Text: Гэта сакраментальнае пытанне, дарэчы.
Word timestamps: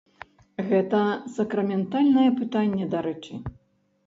Гэта 0.69 1.01
сакраментальнае 1.35 2.25
пытанне, 2.41 2.89
дарэчы. 2.97 3.33